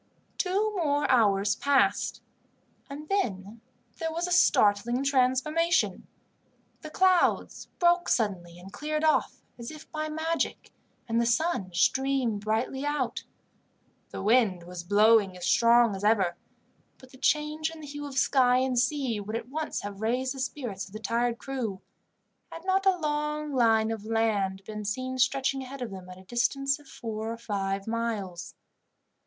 Two 0.39 0.73
more 0.75 1.07
hours 1.11 1.55
passed, 1.55 2.23
and 2.89 3.07
then 3.07 3.61
there 3.99 4.11
was 4.11 4.25
a 4.27 4.31
startling 4.31 5.03
transformation. 5.03 6.07
The 6.81 6.89
clouds 6.89 7.67
broke 7.77 8.09
suddenly 8.09 8.57
and 8.57 8.73
cleared 8.73 9.03
off, 9.03 9.43
as 9.59 9.69
if 9.69 9.91
by 9.91 10.09
magic, 10.09 10.71
and 11.07 11.21
the 11.21 11.27
sun 11.27 11.71
streamed 11.75 12.41
brightly 12.43 12.83
out. 12.83 13.25
The 14.09 14.23
wind 14.23 14.63
was 14.63 14.83
blowing 14.83 15.37
as 15.37 15.45
strong 15.45 15.95
as 15.95 16.03
ever, 16.03 16.35
but 16.97 17.11
the 17.11 17.17
change 17.17 17.69
in 17.69 17.79
the 17.81 17.85
hue 17.85 18.07
of 18.07 18.17
sky 18.17 18.57
and 18.57 18.79
sea 18.79 19.19
would 19.19 19.35
at 19.35 19.49
once 19.49 19.81
have 19.83 20.01
raised 20.01 20.33
the 20.33 20.39
spirits 20.39 20.87
of 20.87 20.93
the 20.93 20.99
tired 20.99 21.37
crew, 21.37 21.79
had 22.51 22.65
not 22.65 22.87
a 22.87 22.97
long 22.97 23.53
line 23.53 23.91
of 23.91 24.03
land 24.03 24.63
been 24.63 24.83
seen 24.83 25.19
stretching 25.19 25.61
ahead 25.61 25.83
of 25.83 25.91
them 25.91 26.09
at 26.09 26.17
a 26.17 26.23
distance 26.23 26.79
of 26.79 26.87
four 26.87 27.31
or 27.31 27.37
five 27.37 27.85
miles. 27.85 28.55